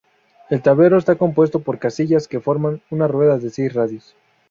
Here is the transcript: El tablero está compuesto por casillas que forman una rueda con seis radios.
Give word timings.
El 0.49 0.63
tablero 0.63 0.97
está 0.97 1.13
compuesto 1.13 1.59
por 1.59 1.77
casillas 1.77 2.27
que 2.27 2.39
forman 2.39 2.81
una 2.89 3.07
rueda 3.07 3.37
con 3.39 3.51
seis 3.51 3.71
radios. 3.71 4.15